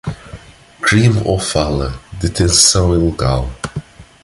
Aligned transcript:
Crime 0.81 1.21
ou 1.25 1.37
falha: 1.39 1.93
detenção 2.13 2.95
ilegal. 2.95 3.47